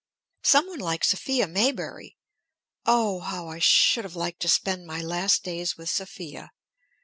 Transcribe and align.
Some 0.41 0.67
one 0.67 0.79
like 0.79 1.03
Sophia 1.05 1.45
Maybury. 1.47 2.17
Oh! 2.87 3.19
how 3.19 3.47
I 3.49 3.59
should 3.59 4.03
have 4.03 4.15
liked 4.15 4.39
to 4.39 4.49
spend 4.49 4.87
my 4.87 4.99
last 4.99 5.43
days 5.43 5.77
with 5.77 5.91
Sophia! 5.91 6.49